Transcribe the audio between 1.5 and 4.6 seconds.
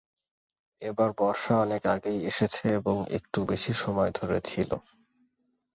অনেক আগেই এসেছে এবং একটু বেশি সময় ধরে